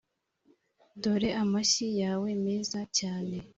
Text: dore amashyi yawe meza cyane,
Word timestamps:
dore 1.01 1.29
amashyi 1.43 1.87
yawe 2.01 2.29
meza 2.43 2.79
cyane, 2.97 3.35